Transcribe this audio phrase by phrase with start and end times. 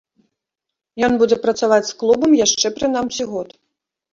[1.07, 3.49] Ён будзе працаваць з клубам яшчэ прынамсі год.